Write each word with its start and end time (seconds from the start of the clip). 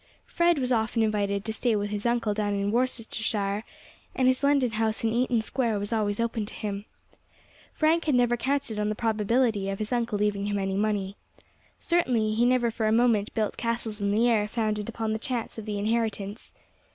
Fred 0.25 0.57
was 0.57 0.71
often 0.71 1.03
invited 1.03 1.45
to 1.45 1.53
stay 1.53 1.75
with 1.75 1.91
his 1.91 2.07
uncle 2.07 2.33
down 2.33 2.55
in 2.55 2.71
Worcestershire, 2.71 3.63
and 4.15 4.27
his 4.27 4.43
London 4.43 4.71
house 4.71 5.03
in 5.03 5.11
Eaton 5.13 5.43
Square 5.43 5.77
was 5.77 5.93
always 5.93 6.19
open 6.19 6.43
to 6.47 6.55
him. 6.55 6.85
Frank 7.71 8.05
had 8.05 8.15
never 8.15 8.35
counted 8.35 8.79
on 8.79 8.89
the 8.89 8.95
probability 8.95 9.69
of 9.69 9.77
his 9.77 9.91
uncle 9.93 10.17
leaving 10.17 10.47
him 10.47 10.57
any 10.57 10.75
money. 10.75 11.17
Certainly 11.79 12.33
he 12.33 12.45
never 12.47 12.71
for 12.71 12.87
a 12.87 12.91
moment 12.91 13.31
built 13.35 13.57
castles 13.57 14.01
in 14.01 14.09
the 14.09 14.27
air 14.27 14.47
founded 14.47 14.89
upon 14.89 15.13
the 15.13 15.19
chance 15.19 15.59
of 15.59 15.67
the 15.67 15.77
inheritance. 15.77 16.51